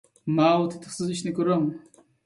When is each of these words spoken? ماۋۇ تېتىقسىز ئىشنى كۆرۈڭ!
ماۋۇ 0.37 0.71
تېتىقسىز 0.71 1.13
ئىشنى 1.17 1.37
كۆرۈڭ! 1.41 1.73